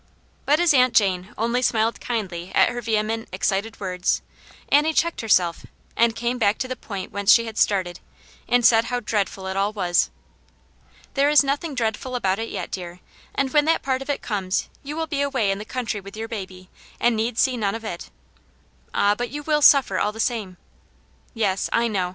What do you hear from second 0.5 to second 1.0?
as Aunt